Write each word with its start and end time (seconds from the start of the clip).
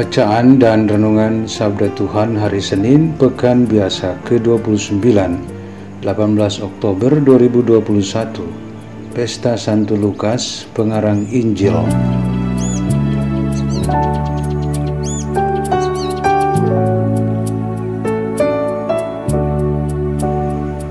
Bacaan 0.00 0.56
dan 0.56 0.88
Renungan 0.88 1.44
Sabda 1.44 1.92
Tuhan 1.92 2.32
Hari 2.32 2.56
Senin 2.56 3.12
Pekan 3.20 3.68
Biasa 3.68 4.16
ke-29 4.24 4.96
18 4.96 6.08
Oktober 6.64 7.20
2021 7.20 9.12
Pesta 9.12 9.60
Santo 9.60 10.00
Lukas 10.00 10.64
Pengarang 10.72 11.28
Injil. 11.28 11.76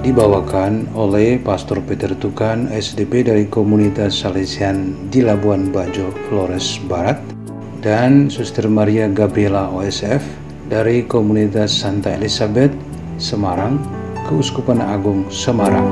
Dibawakan 0.05 0.85
oleh 0.94 1.41
Pastor 1.41 1.82
Peter 1.82 2.13
Tukan 2.13 2.70
SDP 2.70 3.26
dari 3.26 3.49
Komunitas 3.49 4.21
Salesian 4.21 5.10
di 5.10 5.26
Labuan 5.26 5.73
Bajo, 5.73 6.13
Flores 6.29 6.77
Barat 6.85 7.38
dan 7.80 8.27
Suster 8.27 8.68
Maria 8.68 9.08
Gabriela 9.08 9.72
OSF 9.72 10.20
dari 10.68 11.08
Komunitas 11.08 11.72
Santa 11.72 12.12
Elizabeth, 12.12 12.76
Semarang, 13.16 13.80
Keuskupan 14.27 14.84
Agung 14.84 15.32
Semarang. 15.32 15.88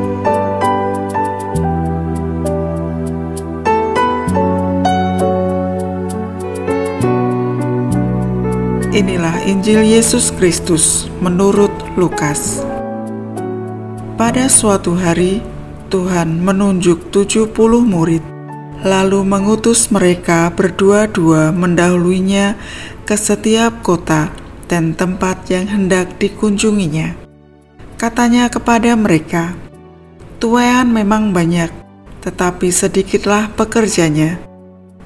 Inilah 8.91 9.45
Injil 9.47 9.85
Yesus 9.85 10.33
Kristus 10.33 11.07
menurut 11.23 11.71
Lukas. 11.95 12.65
Pada 14.17 14.49
suatu 14.49 14.97
hari, 14.97 15.39
Tuhan 15.87 16.41
menunjuk 16.41 17.13
70 17.13 17.53
murid 17.85 18.36
lalu 18.85 19.25
mengutus 19.25 19.89
mereka 19.89 20.53
berdua-dua 20.53 21.49
mendahuluinya 21.55 22.59
ke 23.07 23.15
setiap 23.17 23.81
kota 23.81 24.29
dan 24.67 24.93
tempat 24.93 25.47
yang 25.47 25.65
hendak 25.65 26.19
dikunjunginya. 26.19 27.15
Katanya 27.97 28.51
kepada 28.51 28.93
mereka, 28.93 29.55
"Tuayan 30.37 30.93
memang 30.93 31.33
banyak, 31.33 31.71
tetapi 32.21 32.69
sedikitlah 32.69 33.55
pekerjanya. 33.55 34.37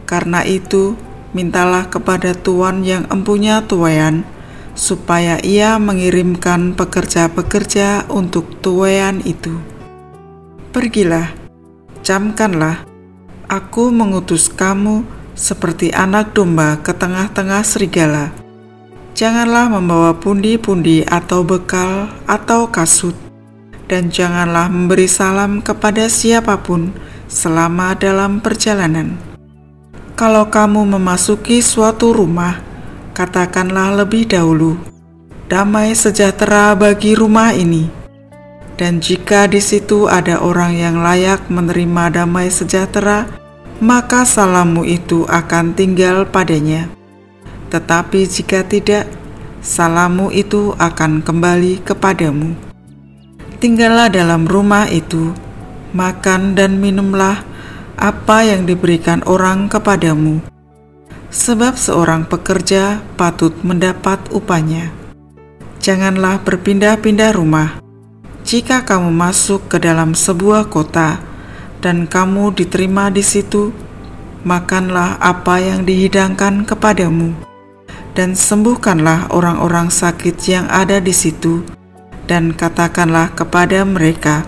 Karena 0.10 0.42
itu, 0.44 0.98
mintalah 1.32 1.88
kepada 1.88 2.36
Tuan 2.36 2.84
yang 2.84 3.08
empunya 3.08 3.64
tuayan, 3.64 4.28
supaya 4.74 5.38
ia 5.46 5.78
mengirimkan 5.78 6.74
pekerja-pekerja 6.76 8.10
untuk 8.10 8.60
tuayan 8.60 9.22
itu. 9.24 9.54
Pergilah, 10.74 11.32
camkanlah, 12.02 12.91
Aku 13.52 13.92
mengutus 13.92 14.48
kamu 14.48 15.04
seperti 15.36 15.92
anak 15.92 16.32
domba 16.32 16.80
ke 16.80 16.96
tengah-tengah 16.96 17.68
serigala. 17.68 18.32
Janganlah 19.12 19.68
membawa 19.68 20.16
pundi-pundi 20.16 21.04
atau 21.04 21.44
bekal 21.44 22.08
atau 22.32 22.72
kasut, 22.72 23.12
dan 23.92 24.08
janganlah 24.08 24.72
memberi 24.72 25.04
salam 25.04 25.60
kepada 25.60 26.08
siapa 26.08 26.64
pun 26.64 26.96
selama 27.28 27.92
dalam 28.00 28.40
perjalanan. 28.40 29.20
Kalau 30.16 30.48
kamu 30.48 30.88
memasuki 30.96 31.60
suatu 31.60 32.16
rumah, 32.16 32.56
katakanlah 33.12 34.00
lebih 34.00 34.32
dahulu, 34.32 34.80
"Damai 35.52 35.92
sejahtera 35.92 36.72
bagi 36.72 37.20
rumah 37.20 37.52
ini." 37.52 37.92
Dan 38.80 39.04
jika 39.04 39.52
di 39.52 39.60
situ 39.60 40.08
ada 40.08 40.40
orang 40.40 40.72
yang 40.72 41.04
layak 41.04 41.52
menerima 41.52 42.16
damai 42.16 42.48
sejahtera, 42.48 43.41
maka 43.82 44.30
salammu 44.30 44.86
itu 44.86 45.26
akan 45.26 45.74
tinggal 45.74 46.30
padanya. 46.30 46.86
Tetapi 47.74 48.30
jika 48.30 48.62
tidak, 48.62 49.10
salammu 49.66 50.30
itu 50.30 50.78
akan 50.78 51.26
kembali 51.26 51.82
kepadamu. 51.82 52.54
Tinggallah 53.58 54.14
dalam 54.14 54.46
rumah 54.46 54.86
itu, 54.86 55.34
makan 55.98 56.54
dan 56.54 56.78
minumlah 56.78 57.42
apa 57.98 58.38
yang 58.46 58.70
diberikan 58.70 59.26
orang 59.26 59.66
kepadamu, 59.66 60.42
sebab 61.34 61.78
seorang 61.78 62.26
pekerja 62.26 63.02
patut 63.18 63.54
mendapat 63.66 64.22
upahnya. 64.30 64.94
Janganlah 65.82 66.42
berpindah-pindah 66.46 67.34
rumah. 67.34 67.82
Jika 68.46 68.86
kamu 68.86 69.14
masuk 69.14 69.70
ke 69.70 69.78
dalam 69.78 70.18
sebuah 70.18 70.70
kota, 70.70 71.22
dan 71.82 72.06
kamu 72.06 72.54
diterima 72.54 73.10
di 73.10 73.26
situ, 73.26 73.74
makanlah 74.46 75.18
apa 75.18 75.58
yang 75.58 75.82
dihidangkan 75.84 76.64
kepadamu, 76.64 77.34
dan 78.14 78.38
sembuhkanlah 78.38 79.34
orang-orang 79.34 79.90
sakit 79.90 80.38
yang 80.46 80.70
ada 80.70 81.02
di 81.02 81.12
situ, 81.12 81.66
dan 82.30 82.54
katakanlah 82.54 83.34
kepada 83.34 83.82
mereka, 83.84 84.46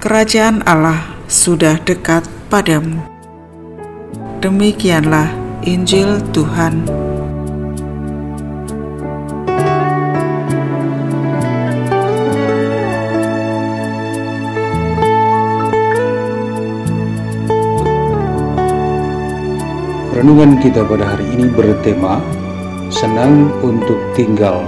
Kerajaan 0.00 0.64
Allah 0.64 1.04
sudah 1.28 1.76
dekat 1.84 2.24
padamu. 2.48 3.04
Demikianlah 4.40 5.28
Injil 5.60 6.24
Tuhan. 6.32 7.09
Renungan 20.20 20.60
kita 20.60 20.84
pada 20.84 21.16
hari 21.16 21.24
ini 21.32 21.48
bertema 21.48 22.20
Senang 22.92 23.56
untuk 23.64 23.96
tinggal. 24.12 24.60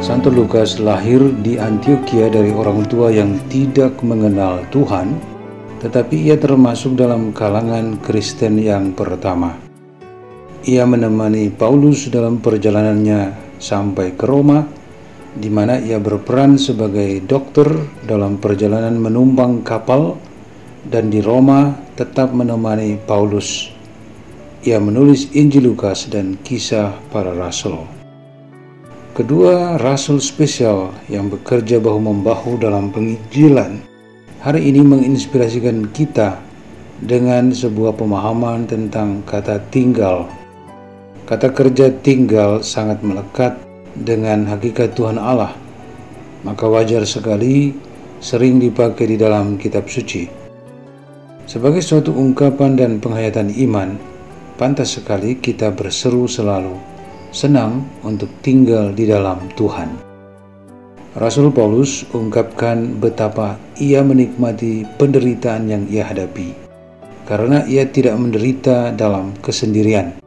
Santo 0.00 0.32
Lukas 0.32 0.80
lahir 0.80 1.20
di 1.44 1.60
Antioquia 1.60 2.32
dari 2.32 2.48
orang 2.48 2.88
tua 2.88 3.12
yang 3.12 3.36
tidak 3.52 4.00
mengenal 4.00 4.64
Tuhan, 4.72 5.20
tetapi 5.84 6.16
ia 6.16 6.40
termasuk 6.40 6.96
dalam 6.96 7.36
kalangan 7.36 8.00
Kristen 8.00 8.56
yang 8.56 8.96
pertama. 8.96 9.60
Ia 10.64 10.88
menemani 10.88 11.52
Paulus 11.52 12.08
dalam 12.08 12.40
perjalanannya 12.40 13.36
sampai 13.60 14.16
ke 14.16 14.24
Roma, 14.24 14.64
di 15.36 15.52
mana 15.52 15.76
ia 15.76 16.00
berperan 16.00 16.56
sebagai 16.56 17.20
dokter 17.28 17.68
dalam 18.08 18.40
perjalanan 18.40 18.96
menumpang 18.96 19.60
kapal, 19.60 20.16
dan 20.88 21.12
di 21.12 21.20
Roma 21.20 21.76
tetap 22.00 22.32
menemani 22.32 22.96
Paulus 23.04 23.76
ia 24.60 24.76
menulis 24.76 25.32
Injil 25.32 25.72
Lukas 25.72 26.04
dan 26.12 26.36
kisah 26.44 26.92
para 27.08 27.32
rasul. 27.32 27.80
Kedua 29.16 29.80
rasul 29.80 30.20
spesial 30.20 30.92
yang 31.08 31.32
bekerja 31.32 31.80
bahu-membahu 31.80 32.60
dalam 32.60 32.92
penginjilan 32.92 33.80
hari 34.40 34.68
ini 34.68 34.80
menginspirasikan 34.84 35.88
kita 35.92 36.40
dengan 37.00 37.52
sebuah 37.52 37.96
pemahaman 37.96 38.68
tentang 38.68 39.24
kata 39.24 39.60
tinggal. 39.72 40.28
Kata 41.24 41.48
kerja 41.52 41.88
tinggal 42.04 42.60
sangat 42.60 43.00
melekat 43.00 43.56
dengan 43.96 44.44
hakikat 44.44 44.92
Tuhan 44.92 45.16
Allah, 45.16 45.56
maka 46.44 46.68
wajar 46.68 47.06
sekali 47.08 47.72
sering 48.20 48.60
dipakai 48.60 49.08
di 49.08 49.16
dalam 49.16 49.56
kitab 49.56 49.88
suci. 49.88 50.28
Sebagai 51.48 51.82
suatu 51.82 52.14
ungkapan 52.14 52.78
dan 52.78 53.02
penghayatan 53.02 53.50
iman, 53.68 54.09
pantas 54.60 55.00
sekali 55.00 55.40
kita 55.40 55.72
berseru 55.72 56.28
selalu 56.28 56.76
senang 57.32 57.88
untuk 58.04 58.28
tinggal 58.44 58.92
di 58.92 59.08
dalam 59.08 59.40
Tuhan. 59.56 59.88
Rasul 61.16 61.48
Paulus 61.48 62.04
ungkapkan 62.12 63.00
betapa 63.00 63.56
ia 63.80 64.04
menikmati 64.04 64.84
penderitaan 65.00 65.64
yang 65.64 65.88
ia 65.88 66.04
hadapi, 66.04 66.52
karena 67.24 67.64
ia 67.64 67.88
tidak 67.88 68.20
menderita 68.20 68.92
dalam 68.92 69.32
kesendirian. 69.40 70.20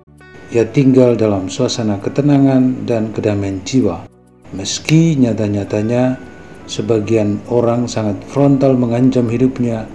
Ia 0.50 0.65
tinggal 0.65 1.13
dalam 1.13 1.45
suasana 1.45 2.01
ketenangan 2.01 2.89
dan 2.89 3.13
kedamaian 3.13 3.62
jiwa, 3.62 4.09
meski 4.50 5.13
nyata-nyatanya 5.13 6.18
sebagian 6.65 7.38
orang 7.53 7.85
sangat 7.85 8.18
frontal 8.25 8.74
mengancam 8.74 9.30
hidupnya 9.30 9.85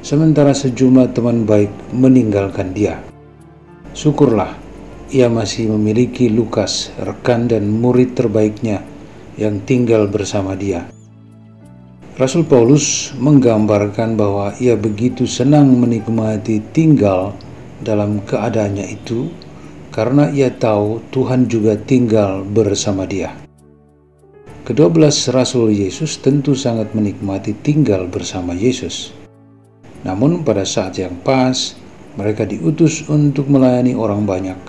sementara 0.00 0.56
sejumlah 0.56 1.12
teman 1.12 1.44
baik 1.44 1.70
meninggalkan 1.92 2.72
dia. 2.72 3.11
Syukurlah, 3.92 4.56
ia 5.12 5.28
masih 5.28 5.68
memiliki 5.76 6.32
Lukas, 6.32 6.88
rekan 6.96 7.44
dan 7.44 7.68
murid 7.68 8.16
terbaiknya 8.16 8.80
yang 9.36 9.60
tinggal 9.68 10.08
bersama 10.08 10.56
dia. 10.56 10.88
Rasul 12.16 12.44
Paulus 12.44 13.12
menggambarkan 13.16 14.16
bahwa 14.20 14.52
ia 14.60 14.76
begitu 14.76 15.24
senang 15.24 15.76
menikmati 15.80 16.60
tinggal 16.76 17.32
dalam 17.80 18.20
keadaannya 18.28 18.84
itu 18.96 19.32
karena 19.92 20.32
ia 20.32 20.48
tahu 20.48 21.00
Tuhan 21.12 21.48
juga 21.48 21.76
tinggal 21.76 22.44
bersama 22.48 23.04
dia. 23.04 23.32
Kedua 24.64 24.88
belas 24.88 25.28
Rasul 25.28 25.74
Yesus 25.74 26.16
tentu 26.20 26.56
sangat 26.56 26.96
menikmati 26.96 27.52
tinggal 27.60 28.08
bersama 28.08 28.56
Yesus. 28.56 29.12
Namun 30.04 30.46
pada 30.46 30.62
saat 30.62 30.96
yang 30.96 31.18
pas, 31.20 31.76
mereka 32.12 32.44
diutus 32.44 33.08
untuk 33.08 33.48
melayani 33.48 33.96
orang 33.96 34.28
banyak. 34.28 34.60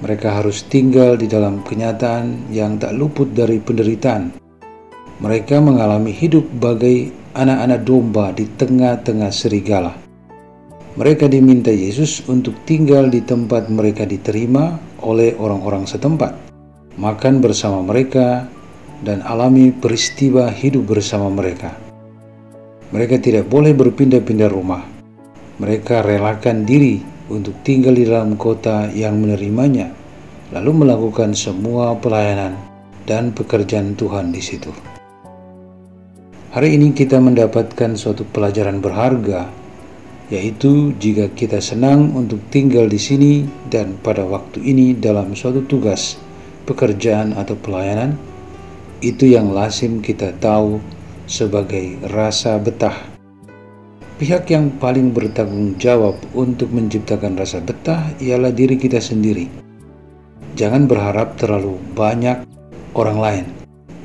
Mereka 0.00 0.40
harus 0.40 0.64
tinggal 0.66 1.20
di 1.20 1.28
dalam 1.28 1.60
kenyataan 1.62 2.50
yang 2.50 2.80
tak 2.80 2.96
luput 2.96 3.30
dari 3.36 3.60
penderitaan. 3.60 4.34
Mereka 5.20 5.60
mengalami 5.60 6.10
hidup 6.10 6.48
bagai 6.56 7.12
anak-anak 7.36 7.80
domba 7.84 8.32
di 8.32 8.48
tengah-tengah 8.48 9.28
serigala. 9.28 9.92
Mereka 10.96 11.30
diminta 11.30 11.70
Yesus 11.70 12.24
untuk 12.26 12.56
tinggal 12.66 13.12
di 13.12 13.22
tempat 13.22 13.70
mereka 13.70 14.02
diterima 14.02 14.74
oleh 15.06 15.36
orang-orang 15.38 15.86
setempat, 15.86 16.34
makan 16.98 17.38
bersama 17.38 17.84
mereka, 17.84 18.48
dan 19.06 19.22
alami 19.22 19.70
peristiwa 19.70 20.50
hidup 20.50 20.90
bersama 20.90 21.30
mereka. 21.30 21.76
Mereka 22.90 23.22
tidak 23.22 23.46
boleh 23.46 23.70
berpindah-pindah 23.70 24.50
rumah. 24.50 24.99
Mereka 25.60 26.00
relakan 26.00 26.64
diri 26.64 27.04
untuk 27.28 27.52
tinggal 27.60 27.92
di 27.92 28.08
dalam 28.08 28.40
kota 28.40 28.88
yang 28.96 29.20
menerimanya, 29.20 29.92
lalu 30.56 30.88
melakukan 30.88 31.36
semua 31.36 31.92
pelayanan 32.00 32.56
dan 33.04 33.36
pekerjaan 33.36 33.92
Tuhan 33.92 34.32
di 34.32 34.40
situ. 34.40 34.72
Hari 36.56 36.80
ini 36.80 36.96
kita 36.96 37.20
mendapatkan 37.20 37.92
suatu 37.92 38.24
pelajaran 38.24 38.80
berharga 38.80 39.60
yaitu 40.30 40.94
jika 40.96 41.26
kita 41.34 41.58
senang 41.58 42.14
untuk 42.14 42.38
tinggal 42.54 42.86
di 42.86 43.02
sini 43.02 43.44
dan 43.66 43.98
pada 43.98 44.22
waktu 44.22 44.62
ini 44.62 44.94
dalam 44.94 45.34
suatu 45.34 45.66
tugas, 45.66 46.16
pekerjaan 46.70 47.34
atau 47.34 47.58
pelayanan, 47.58 48.14
itu 49.02 49.26
yang 49.26 49.50
lazim 49.50 49.98
kita 49.98 50.30
tahu 50.38 50.78
sebagai 51.26 51.98
rasa 52.08 52.62
betah. 52.62 53.19
Pihak 54.20 54.52
yang 54.52 54.76
paling 54.76 55.16
bertanggung 55.16 55.80
jawab 55.80 56.12
untuk 56.36 56.68
menciptakan 56.76 57.40
rasa 57.40 57.56
betah 57.64 58.12
ialah 58.20 58.52
diri 58.52 58.76
kita 58.76 59.00
sendiri. 59.00 59.48
Jangan 60.60 60.84
berharap 60.84 61.40
terlalu 61.40 61.80
banyak 61.96 62.44
orang 62.92 63.16
lain, 63.16 63.46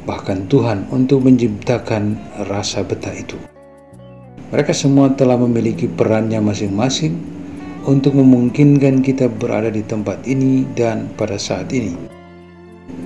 bahkan 0.08 0.48
Tuhan, 0.48 0.88
untuk 0.88 1.28
menciptakan 1.28 2.16
rasa 2.48 2.88
betah 2.88 3.12
itu. 3.12 3.36
Mereka 4.56 4.72
semua 4.72 5.12
telah 5.12 5.36
memiliki 5.36 5.92
perannya 5.92 6.40
masing-masing 6.40 7.20
untuk 7.84 8.16
memungkinkan 8.16 9.04
kita 9.04 9.28
berada 9.28 9.68
di 9.68 9.84
tempat 9.84 10.24
ini 10.24 10.64
dan 10.80 11.12
pada 11.20 11.36
saat 11.36 11.76
ini. 11.76 11.92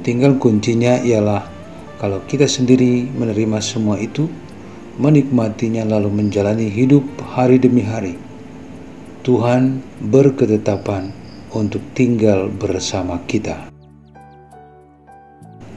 Tinggal 0.05 0.37
kuncinya 0.37 1.01
ialah 1.01 1.41
kalau 1.97 2.21
kita 2.29 2.45
sendiri 2.45 3.09
menerima 3.17 3.57
semua 3.65 3.97
itu, 3.97 4.29
menikmatinya 4.99 5.87
lalu 5.87 6.11
menjalani 6.11 6.67
hidup 6.67 7.07
hari 7.31 7.55
demi 7.55 7.81
hari. 7.81 8.19
Tuhan 9.23 9.79
berketetapan 10.11 11.15
untuk 11.55 11.81
tinggal 11.95 12.51
bersama 12.51 13.23
kita. 13.25 13.71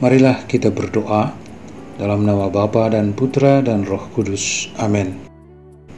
Marilah 0.03 0.43
kita 0.45 0.67
berdoa 0.67 1.31
dalam 1.95 2.27
nama 2.27 2.51
Bapa 2.51 2.91
dan 2.91 3.15
Putra 3.15 3.63
dan 3.63 3.87
Roh 3.87 4.11
Kudus. 4.11 4.67
Amin. 4.75 5.15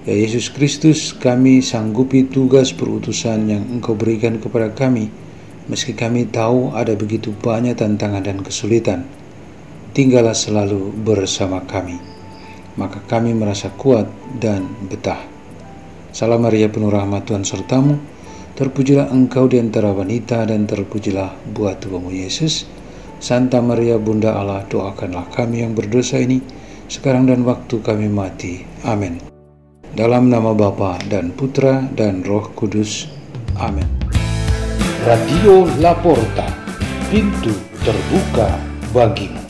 Ya 0.06 0.14
Yesus 0.14 0.54
Kristus, 0.54 1.18
kami 1.18 1.66
sanggupi 1.66 2.30
tugas 2.30 2.70
perutusan 2.70 3.50
yang 3.50 3.66
Engkau 3.74 3.98
berikan 3.98 4.38
kepada 4.38 4.70
kami, 4.70 5.10
meski 5.66 5.98
kami 5.98 6.30
tahu 6.30 6.78
ada 6.78 6.94
begitu 6.94 7.34
banyak 7.42 7.74
tantangan 7.74 8.22
dan 8.22 8.38
kesulitan. 8.46 9.02
Tinggallah 9.98 10.38
selalu 10.38 10.94
bersama 11.02 11.66
kami, 11.66 11.98
maka 12.76 13.00
kami 13.08 13.32
merasa 13.36 13.72
kuat 13.76 14.08
dan 14.40 14.68
betah. 14.88 15.20
Salam 16.16 16.48
Maria 16.48 16.72
penuh 16.72 16.88
rahmat 16.92 17.28
Tuhan 17.28 17.44
sertamu, 17.44 18.00
terpujilah 18.56 19.12
engkau 19.12 19.52
di 19.52 19.60
antara 19.60 19.92
wanita 19.92 20.48
dan 20.48 20.64
terpujilah 20.64 21.36
buah 21.52 21.76
tubuhmu 21.76 22.12
Yesus. 22.12 22.64
Santa 23.20 23.60
Maria 23.64 24.00
Bunda 24.00 24.36
Allah, 24.36 24.64
doakanlah 24.68 25.28
kami 25.32 25.64
yang 25.64 25.76
berdosa 25.76 26.20
ini, 26.20 26.40
sekarang 26.88 27.28
dan 27.28 27.44
waktu 27.44 27.80
kami 27.84 28.08
mati. 28.08 28.64
Amin. 28.88 29.20
Dalam 29.96 30.28
nama 30.28 30.52
Bapa 30.52 31.00
dan 31.08 31.32
Putra 31.32 31.84
dan 31.96 32.24
Roh 32.28 32.52
Kudus. 32.52 33.08
Amin. 33.56 33.88
Radio 35.08 35.64
Laporta, 35.80 36.52
pintu 37.08 37.56
terbuka 37.84 38.60
bagimu. 38.92 39.45